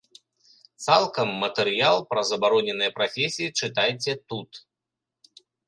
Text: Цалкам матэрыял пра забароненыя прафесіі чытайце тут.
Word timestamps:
Цалкам 0.85 1.29
матэрыял 1.43 1.97
пра 2.13 2.21
забароненыя 2.31 2.95
прафесіі 2.97 3.53
чытайце 3.63 4.19
тут. 4.33 4.51